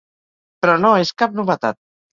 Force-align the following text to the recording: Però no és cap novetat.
Però 0.65 0.79
no 0.87 0.95
és 1.05 1.15
cap 1.23 1.41
novetat. 1.43 1.85